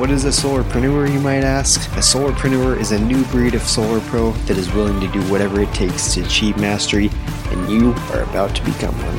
[0.00, 1.78] What is a solarpreneur, you might ask?
[1.92, 5.60] A solarpreneur is a new breed of solar pro that is willing to do whatever
[5.60, 7.10] it takes to achieve mastery,
[7.50, 9.18] and you are about to become one.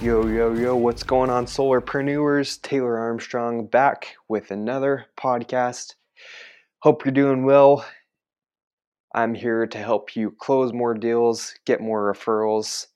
[0.00, 2.62] Yo, yo, yo, what's going on, solarpreneurs?
[2.62, 5.94] Taylor Armstrong back with another podcast.
[6.82, 7.84] Hope you're doing well.
[9.12, 12.86] I'm here to help you close more deals, get more referrals,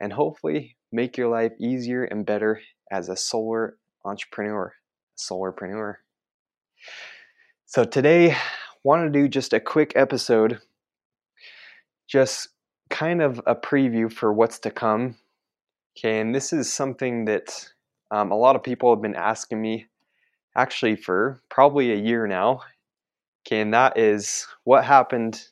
[0.00, 2.60] and hopefully make your life easier and better
[2.92, 4.72] as a solar entrepreneur
[5.16, 5.96] solarpreneur.
[7.66, 8.36] So today,
[8.84, 10.60] want to do just a quick episode,
[12.08, 12.48] just
[12.90, 15.16] kind of a preview for what's to come.
[15.96, 17.70] Okay, and this is something that
[18.10, 19.86] um, a lot of people have been asking me
[20.56, 22.60] actually for probably a year now.
[23.46, 25.42] Okay, and that is what happened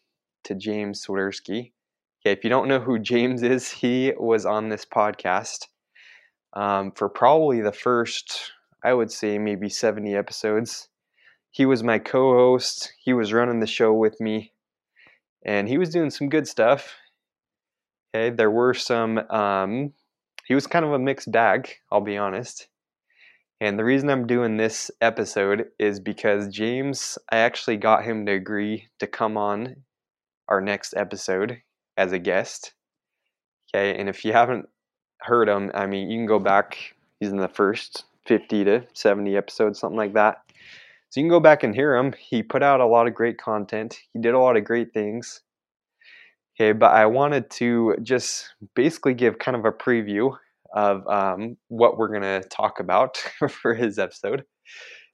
[0.44, 1.72] to James Swiderski.
[2.20, 5.66] Okay, if you don't know who James is, he was on this podcast
[6.52, 10.88] um, for probably the first I would say maybe 70 episodes.
[11.50, 14.52] He was my co host, he was running the show with me,
[15.44, 16.94] and he was doing some good stuff.
[18.14, 19.92] Okay, there were some, um,
[20.46, 22.68] he was kind of a mixed bag, I'll be honest.
[23.60, 28.32] And the reason I'm doing this episode is because James, I actually got him to
[28.32, 29.76] agree to come on
[30.48, 31.60] our next episode
[31.96, 32.72] as a guest.
[33.74, 34.68] Okay, and if you haven't
[35.20, 39.36] heard him, I mean, you can go back, he's in the first 50 to 70
[39.36, 40.36] episodes, something like that.
[41.08, 42.14] So you can go back and hear him.
[42.16, 43.98] He put out a lot of great content.
[44.12, 45.40] He did a lot of great things.
[46.54, 50.36] Okay, but I wanted to just basically give kind of a preview
[50.72, 53.16] of um, what we're going to talk about
[53.48, 54.44] for his episode.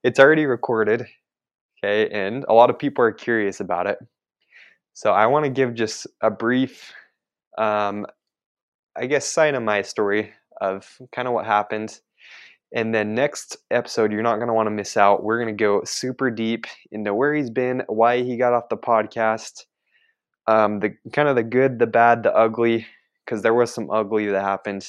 [0.04, 1.06] It's already recorded,
[1.82, 3.98] okay, and a lot of people are curious about it.
[4.92, 6.92] So I want to give just a brief,
[7.56, 8.04] um,
[8.94, 11.98] I guess, side of my story of kind of what happened
[12.74, 15.22] and then next episode, you're not going to want to miss out.
[15.22, 18.76] We're going to go super deep into where he's been, why he got off the
[18.76, 19.64] podcast,
[20.46, 22.86] um, the kind of the good, the bad, the ugly,
[23.24, 24.88] because there was some ugly that happened.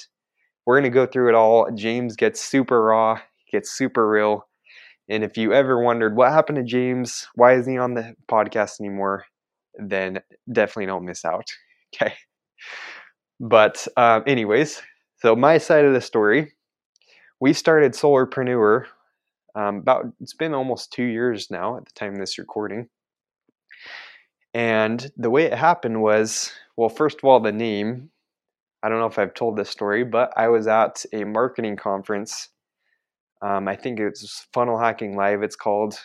[0.66, 1.70] We're going to go through it all.
[1.74, 3.20] James gets super raw,
[3.52, 4.48] gets super real.
[5.08, 8.82] And if you ever wondered what happened to James, why isn't he on the podcast
[8.82, 9.26] anymore,
[9.78, 10.20] then
[10.52, 11.46] definitely don't miss out.
[11.96, 12.14] Okay.
[13.40, 14.82] But, um, anyways,
[15.22, 16.52] so my side of the story
[17.40, 18.86] we started Solarpreneur
[19.56, 22.90] um, about it's been almost two years now at the time of this recording.
[24.54, 28.10] And the way it happened was, well, first of all, the name.
[28.84, 32.50] I don't know if I've told this story, but I was at a marketing conference.
[33.42, 35.44] Um, I think it's Funnel Hacking Live.
[35.44, 35.96] It's called.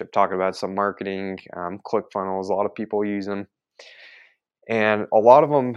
[0.00, 2.48] I've talked about some marketing, um, ClickFunnels.
[2.48, 3.48] A lot of people use them,
[4.68, 5.76] and a lot of them,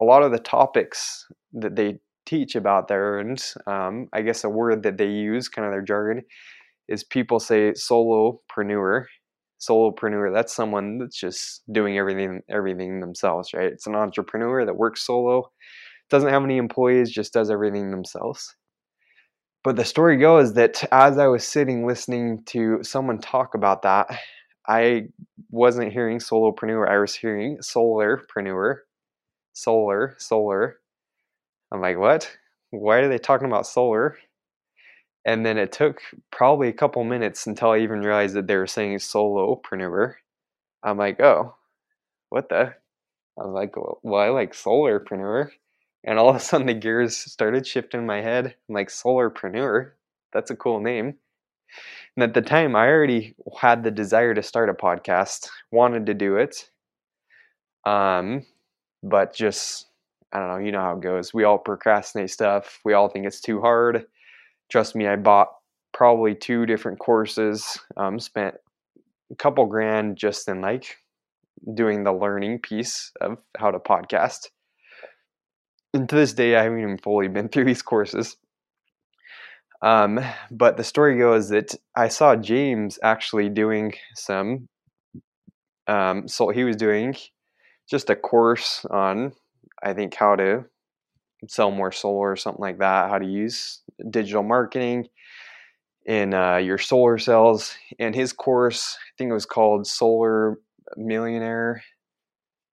[0.00, 4.48] a lot of the topics that they teach about there, and um, I guess a
[4.48, 6.22] word that they use, kind of their jargon,
[6.88, 9.04] is people say solopreneur.
[9.60, 13.72] Solopreneur, that's someone that's just doing everything everything themselves, right?
[13.72, 15.50] It's an entrepreneur that works solo,
[16.08, 18.54] doesn't have any employees, just does everything themselves.
[19.62, 24.08] But the story goes that as I was sitting listening to someone talk about that,
[24.66, 25.08] I
[25.50, 28.76] wasn't hearing solopreneur, I was hearing solarpreneur,
[29.52, 30.79] solar, solar,
[31.72, 32.30] I'm like, what?
[32.70, 34.18] Why are they talking about solar?
[35.24, 36.00] And then it took
[36.30, 40.14] probably a couple minutes until I even realized that they were saying solopreneur.
[40.82, 41.54] I'm like, oh,
[42.30, 42.74] what the?
[43.38, 45.50] I was like, well, I like solarpreneur.
[46.04, 48.54] And all of a sudden the gears started shifting in my head.
[48.68, 49.92] I'm like, solarpreneur?
[50.32, 51.18] That's a cool name.
[52.16, 56.14] And at the time, I already had the desire to start a podcast, wanted to
[56.14, 56.70] do it.
[57.84, 58.44] Um,
[59.02, 59.86] but just
[60.32, 61.34] I don't know, you know how it goes.
[61.34, 62.80] We all procrastinate stuff.
[62.84, 64.06] We all think it's too hard.
[64.70, 65.48] Trust me, I bought
[65.92, 68.54] probably two different courses, um, spent
[69.30, 70.96] a couple grand just in like
[71.74, 74.48] doing the learning piece of how to podcast.
[75.92, 78.36] And to this day, I haven't even fully been through these courses.
[79.82, 84.68] Um, but the story goes that I saw James actually doing some.
[85.86, 87.16] Um, so he was doing
[87.88, 89.32] just a course on
[89.82, 90.64] I think how to
[91.48, 93.80] sell more solar or something like that, how to use
[94.10, 95.08] digital marketing.
[96.06, 97.76] in uh, your solar cells.
[97.98, 100.58] And his course, I think it was called Solar
[100.96, 101.82] Millionaire,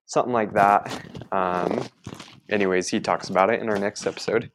[0.05, 1.03] something like that.
[1.31, 1.83] Um,
[2.49, 4.51] anyways, he talks about it in our next episode.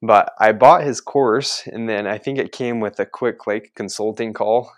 [0.00, 3.72] But I bought his course, and then I think it came with a quick like
[3.74, 4.72] consulting call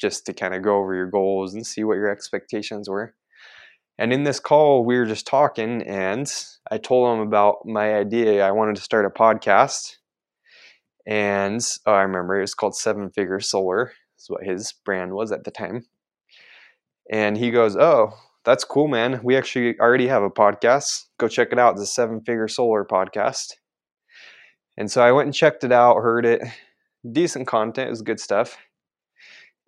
[0.00, 3.14] just to kind of go over your goals and see what your expectations were.
[4.00, 6.26] And in this call, we were just talking, and
[6.70, 8.42] I told him about my idea.
[8.42, 9.96] I wanted to start a podcast.
[11.06, 15.32] And oh, I remember it was called Seven Figure Solar, is what his brand was
[15.32, 15.84] at the time.
[17.12, 19.20] And he goes, Oh, that's cool, man.
[19.22, 21.04] We actually already have a podcast.
[21.18, 21.74] Go check it out.
[21.74, 23.52] It's a Seven Figure Solar podcast.
[24.78, 26.40] And so I went and checked it out, heard it.
[27.12, 28.56] Decent content, it was good stuff.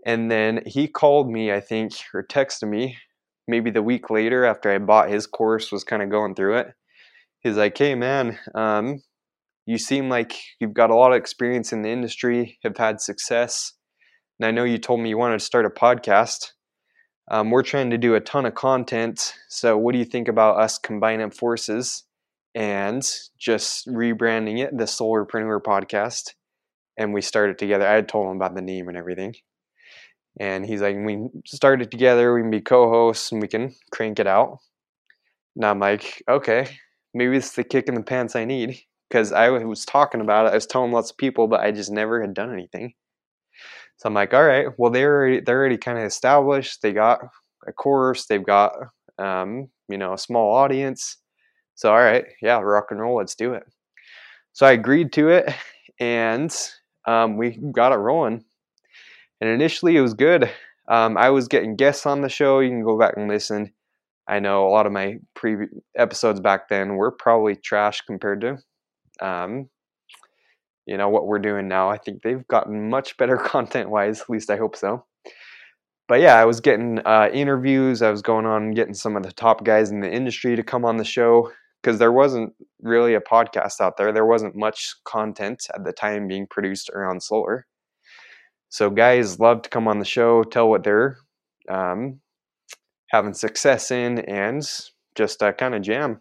[0.07, 2.97] And then he called me, I think, or texted me
[3.49, 6.69] maybe the week later after I bought his course, was kind of going through it.
[7.41, 9.03] He's like, hey, man, um,
[9.67, 13.73] you seem like you've got a lot of experience in the industry, have had success.
[14.39, 16.53] And I know you told me you wanted to start a podcast.
[17.31, 19.35] Um, we're trying to do a ton of content.
[19.49, 22.05] So, what do you think about us combining forces
[22.55, 26.33] and just rebranding it the Solarpreneur Podcast?
[26.97, 27.87] And we started together.
[27.87, 29.35] I had told him about the name and everything.
[30.41, 34.19] And he's like, we started together, we can be co hosts and we can crank
[34.19, 34.59] it out.
[35.57, 36.69] And I'm like, okay,
[37.15, 38.81] maybe it's the kick in the pants I need.
[39.09, 41.91] Because I was talking about it, I was telling lots of people, but I just
[41.93, 42.95] never had done anything.
[43.99, 46.81] So I'm like, all right, well, they're already, they're already kind of established.
[46.81, 47.21] They got
[47.67, 48.73] a course, they've got,
[49.19, 51.19] um, you know, a small audience.
[51.75, 53.65] So, all right, yeah, rock and roll, let's do it.
[54.55, 55.55] So I agreed to it
[56.01, 56.55] and
[57.07, 58.45] um, we got it rolling.
[59.43, 60.49] And initially, it was good.
[60.87, 62.61] Um, I was getting guests on the show.
[62.61, 63.73] You can go back and listen.
[64.29, 68.59] I know a lot of my previous episodes back then were probably trash compared to,
[69.21, 69.69] um,
[70.87, 71.91] you know, what we're doing now.
[71.91, 74.21] I think they've gotten much better content wise.
[74.21, 75.07] At least I hope so.
[76.07, 78.01] But yeah, I was getting uh, interviews.
[78.01, 80.85] I was going on getting some of the top guys in the industry to come
[80.85, 81.51] on the show
[81.83, 84.13] because there wasn't really a podcast out there.
[84.13, 87.67] There wasn't much content at the time being produced around solar.
[88.73, 91.19] So guys love to come on the show, tell what they're
[91.69, 92.23] um,
[93.11, 94.63] having success in, and
[95.15, 96.21] just uh, kind of jam.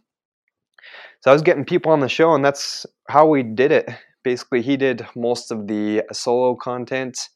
[1.22, 3.90] So I was getting people on the show, and that's how we did it.
[4.26, 7.30] Basically, he did most of the solo content.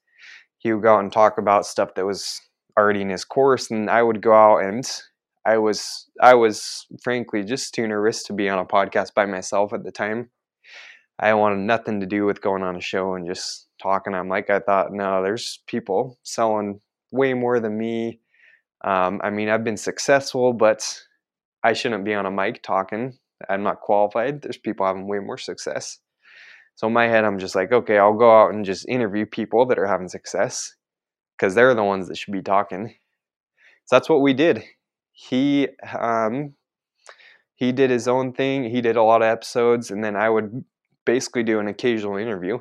[0.58, 2.42] He would go out and talk about stuff that was
[2.78, 4.86] already in his course, and I would go out and
[5.46, 9.72] I was I was frankly just too nervous to be on a podcast by myself
[9.72, 10.30] at the time.
[11.20, 14.14] I wanted nothing to do with going on a show and just talking.
[14.14, 16.82] I'm like, I thought, no, there's people selling
[17.12, 18.20] way more than me.
[18.84, 21.00] Um, I mean, I've been successful, but
[21.64, 23.18] I shouldn't be on a mic talking.
[23.50, 24.42] I'm not qualified.
[24.42, 26.00] There's people having way more success.
[26.76, 29.66] So in my head, I'm just like, okay, I'll go out and just interview people
[29.68, 30.74] that are having success
[31.38, 32.94] because they're the ones that should be talking.
[33.86, 34.64] So that's what we did.
[35.14, 36.56] He um,
[37.56, 38.70] he did his own thing.
[38.70, 40.66] He did a lot of episodes, and then I would
[41.06, 42.60] basically do an occasional interview.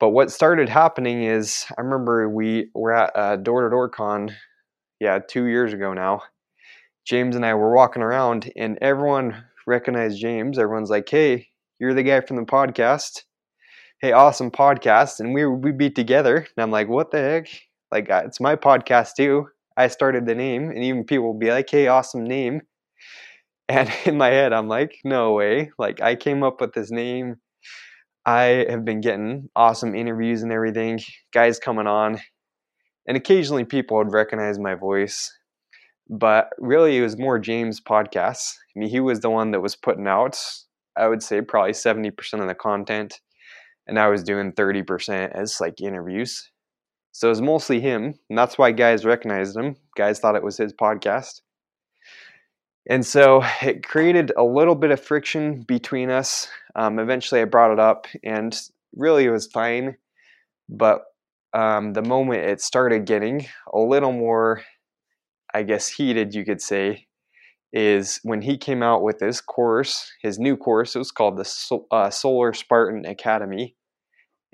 [0.00, 4.34] But what started happening is I remember we were at a door to door con,
[5.00, 6.22] yeah, two years ago now.
[7.06, 10.58] James and I were walking around, and everyone recognized James.
[10.58, 11.48] Everyone's like, "Hey,
[11.78, 13.24] you're the guy from the podcast.
[14.00, 17.48] Hey, awesome podcast!" And we we be together, and I'm like, "What the heck?
[17.90, 19.48] Like, uh, it's my podcast too.
[19.76, 22.62] I started the name, and even people will be like, "Hey, awesome name."
[23.68, 25.70] And in my head, I'm like, "No way!
[25.78, 27.36] Like, I came up with this name."
[28.26, 31.00] I have been getting awesome interviews and everything,
[31.32, 32.20] guys coming on,
[33.06, 35.32] and occasionally people would recognize my voice.
[36.10, 38.54] But really, it was more James' podcasts.
[38.76, 40.38] I mean, he was the one that was putting out,
[40.96, 43.20] I would say, probably 70% of the content,
[43.86, 46.50] and I was doing 30% as like interviews.
[47.12, 49.76] So it was mostly him, and that's why guys recognized him.
[49.96, 51.40] Guys thought it was his podcast.
[52.88, 56.48] And so it created a little bit of friction between us.
[56.74, 58.58] Um, eventually, I brought it up, and
[58.96, 59.96] really it was fine.
[60.70, 61.02] But
[61.52, 64.62] um, the moment it started getting a little more,
[65.52, 67.06] I guess, heated, you could say,
[67.72, 70.96] is when he came out with his course, his new course.
[70.96, 73.76] It was called the Sol- uh, Solar Spartan Academy.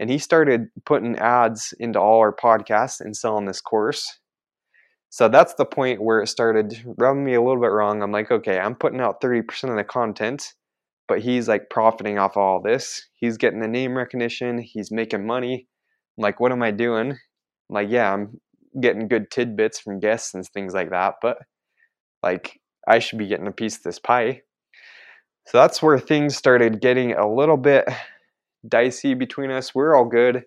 [0.01, 4.19] And he started putting ads into all our podcasts and selling this course.
[5.15, 8.03] So that's the point where it started rubbing me a little bit wrong.
[8.03, 10.55] I'm like, okay, I'm putting out 30% of the content,
[11.07, 13.01] but he's like profiting off all this.
[13.15, 15.69] He's getting the name recognition, he's making money.
[16.19, 17.13] I'm like, what am I doing?
[17.13, 17.19] I'm
[17.71, 18.41] like, yeah, I'm
[18.81, 21.39] getting good tidbits from guests and things like that, but
[22.25, 24.43] like I should be getting a piece of this pie.
[25.47, 27.89] So that's where things started getting a little bit
[28.67, 29.77] dicey between us.
[29.77, 30.43] We're all good.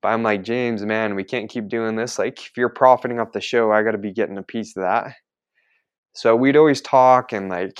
[0.00, 2.18] But I'm like, James, man, we can't keep doing this.
[2.18, 4.82] Like, if you're profiting off the show, I got to be getting a piece of
[4.82, 5.14] that.
[6.14, 7.78] So we'd always talk, and like,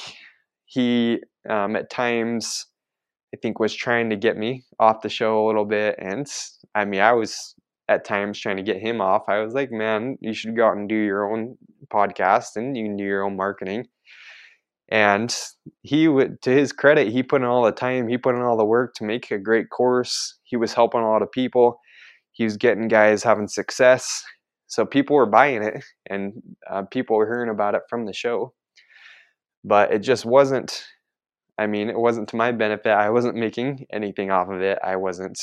[0.65, 2.67] he um, at times,
[3.35, 5.97] I think, was trying to get me off the show a little bit.
[5.99, 6.27] And
[6.75, 7.55] I mean, I was
[7.89, 9.23] at times trying to get him off.
[9.29, 11.57] I was like, man, you should go out and do your own
[11.93, 13.87] podcast and you can do your own marketing.
[14.91, 15.35] And
[15.83, 18.57] he would, to his credit, he put in all the time, he put in all
[18.57, 20.39] the work to make a great course.
[20.45, 21.81] He was helping a lot of people.
[22.39, 24.25] He was getting guys having success.
[24.69, 26.35] So people were buying it and
[26.71, 28.55] uh, people were hearing about it from the show.
[29.65, 30.85] But it just wasn't,
[31.59, 32.93] I mean, it wasn't to my benefit.
[32.93, 34.79] I wasn't making anything off of it.
[34.85, 35.37] I wasn't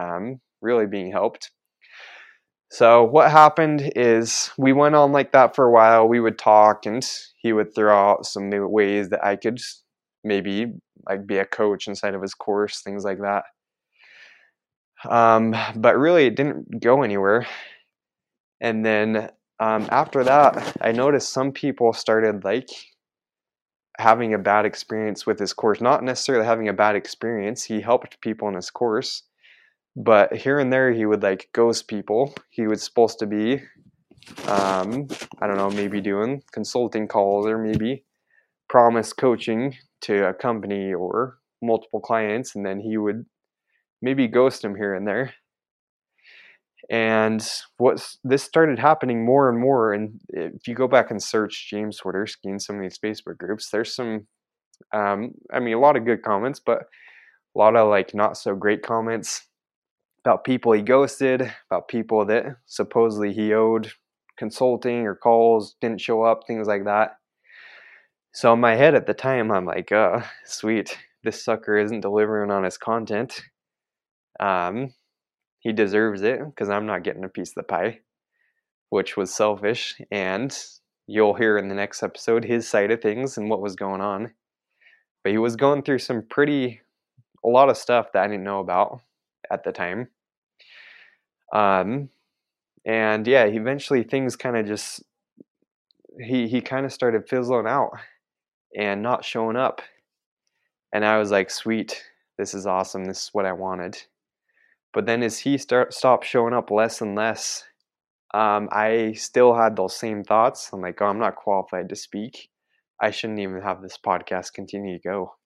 [0.00, 1.50] um, really being helped.
[2.70, 6.08] So what happened is we went on like that for a while.
[6.08, 9.58] We would talk and he would throw out some new ways that I could
[10.24, 10.72] maybe
[11.06, 13.44] like be a coach inside of his course, things like that.
[15.08, 17.46] Um, but really it didn't go anywhere.
[18.60, 22.68] And then um, after that, I noticed some people started like
[23.98, 25.80] having a bad experience with his course.
[25.80, 27.64] Not necessarily having a bad experience.
[27.64, 29.24] He helped people in his course,
[29.96, 32.34] but here and there he would like ghost people.
[32.50, 33.62] He was supposed to be,
[34.46, 35.08] um,
[35.40, 38.04] I don't know, maybe doing consulting calls or maybe
[38.68, 43.26] promise coaching to a company or multiple clients, and then he would
[44.02, 45.34] maybe ghost him here and there.
[46.90, 51.68] And what this started happening more and more, and if you go back and search
[51.68, 54.26] James Swiderski in some of these Facebook groups, there's some,
[54.94, 56.84] um, I mean, a lot of good comments, but
[57.54, 59.46] a lot of like not so great comments
[60.24, 63.90] about people he ghosted, about people that supposedly he owed
[64.38, 67.16] consulting or calls, didn't show up, things like that.
[68.32, 72.50] So in my head at the time, I'm like, uh, sweet, this sucker isn't delivering
[72.50, 73.42] on his content.
[74.40, 74.94] Um,
[75.60, 78.00] he deserves it because I'm not getting a piece of the pie,
[78.90, 80.00] which was selfish.
[80.10, 80.56] And
[81.06, 84.32] you'll hear in the next episode his side of things and what was going on.
[85.22, 86.80] But he was going through some pretty,
[87.44, 89.00] a lot of stuff that I didn't know about
[89.50, 90.08] at the time.
[91.52, 92.10] Um,
[92.84, 95.02] and yeah, eventually things kind of just
[96.20, 97.92] he he kind of started fizzling out
[98.76, 99.82] and not showing up.
[100.92, 102.02] And I was like, "Sweet,
[102.38, 103.04] this is awesome.
[103.04, 104.02] This is what I wanted."
[104.92, 107.64] But then as he start stopped showing up less and less,
[108.34, 110.70] um, I still had those same thoughts.
[110.72, 112.50] I'm like, "Oh, I'm not qualified to speak.
[113.00, 115.36] I shouldn't even have this podcast continue to go."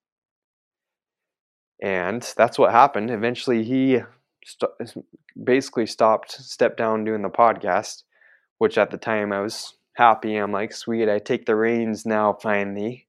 [1.82, 3.10] And that's what happened.
[3.10, 4.00] Eventually, he
[4.44, 4.94] st-
[5.42, 8.04] basically stopped, stepped down doing the podcast,
[8.58, 10.36] which at the time I was happy.
[10.36, 13.08] I'm like, sweet, I take the reins now finally.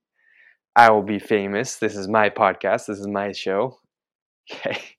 [0.76, 1.78] I will be famous.
[1.78, 2.88] This is my podcast.
[2.88, 3.80] This is my show.
[4.52, 4.98] Okay.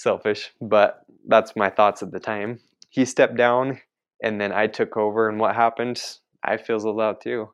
[0.00, 2.58] Selfish, but that's my thoughts at the time.
[2.88, 3.80] He stepped down
[4.22, 6.02] and then I took over, and what happened?
[6.42, 7.50] I feel fizzled out too.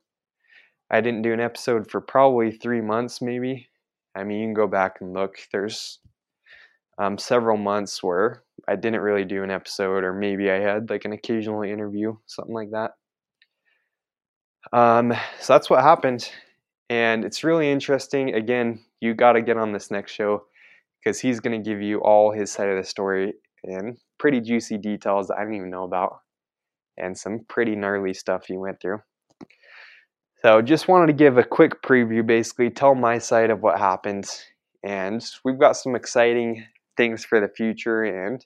[0.90, 3.68] I didn't do an episode for probably three months, maybe.
[4.14, 5.38] I mean, you can go back and look.
[5.52, 5.98] There's
[6.98, 11.04] um, several months where I didn't really do an episode, or maybe I had like
[11.04, 12.92] an occasional interview, something like that.
[14.72, 16.30] Um, so that's what happened.
[16.88, 18.34] And it's really interesting.
[18.34, 20.44] Again, you got to get on this next show
[21.06, 23.32] because he's going to give you all his side of the story
[23.62, 26.18] and pretty juicy details that I didn't even know about
[26.96, 29.02] and some pretty gnarly stuff he went through.
[30.42, 34.28] So, just wanted to give a quick preview, basically, tell my side of what happened.
[34.82, 36.64] And we've got some exciting
[36.96, 38.44] things for the future and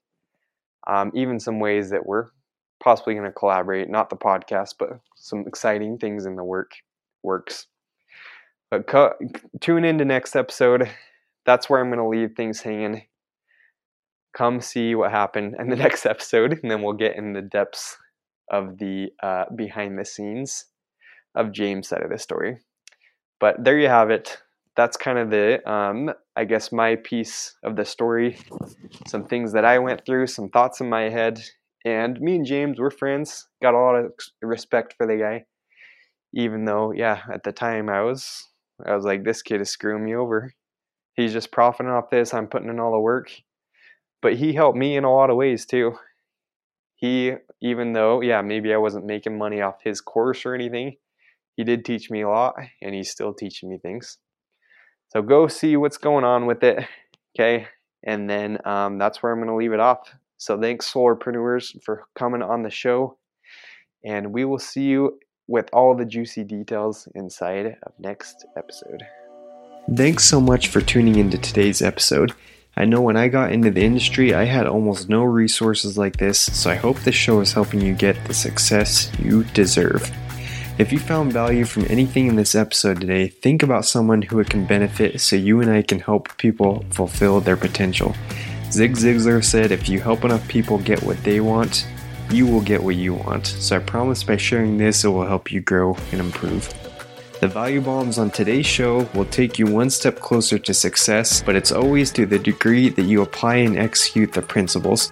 [0.87, 2.27] um, even some ways that we're
[2.83, 3.89] possibly going to collaborate.
[3.89, 6.73] Not the podcast, but some exciting things in the work
[7.23, 7.69] works.
[8.71, 8.87] But
[9.63, 10.91] tune into next episode.
[11.47, 13.03] That's where I'm going to leave things hanging.
[14.37, 17.97] Come see what happened in the next episode, and then we'll get in the depths
[18.51, 20.67] of the uh, behind the scenes
[21.35, 22.59] of James' side of the story.
[23.39, 24.43] But there you have it
[24.77, 28.39] that's kind of the um, i guess my piece of the story
[29.07, 31.39] some things that i went through some thoughts in my head
[31.85, 35.45] and me and james were friends got a lot of respect for the guy
[36.33, 38.49] even though yeah at the time i was
[38.87, 40.55] i was like this kid is screwing me over
[41.21, 43.31] he's just profiting off this i'm putting in all the work
[44.23, 45.95] but he helped me in a lot of ways too
[46.97, 50.97] he even though yeah maybe i wasn't making money off his course or anything
[51.57, 54.19] he did teach me a lot and he's still teaching me things
[55.11, 56.85] so go see what's going on with it.
[57.39, 57.67] Okay.
[58.05, 60.15] And then um, that's where I'm going to leave it off.
[60.39, 63.19] So thanks, Solarpreneurs, for coming on the show.
[64.05, 69.03] And we will see you with all the juicy details inside of next episode.
[69.93, 72.33] Thanks so much for tuning into today's episode.
[72.77, 76.39] I know when I got into the industry, I had almost no resources like this,
[76.39, 80.09] so I hope this show is helping you get the success you deserve.
[80.79, 84.49] If you found value from anything in this episode today, think about someone who it
[84.49, 88.15] can benefit so you and I can help people fulfill their potential.
[88.71, 91.85] Zig Ziglar said, If you help enough people get what they want,
[92.31, 93.49] you will get what you want.
[93.49, 96.73] So I promise by sharing this, it will help you grow and improve.
[97.41, 101.57] The value bombs on today's show will take you one step closer to success, but
[101.57, 105.11] it's always to the degree that you apply and execute the principles.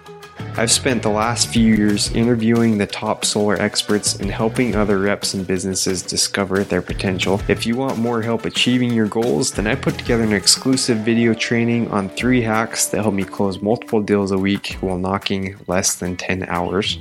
[0.55, 5.33] I've spent the last few years interviewing the top solar experts and helping other reps
[5.33, 7.41] and businesses discover their potential.
[7.47, 11.33] If you want more help achieving your goals, then I put together an exclusive video
[11.33, 15.95] training on three hacks that help me close multiple deals a week while knocking less
[15.95, 16.99] than 10 hours.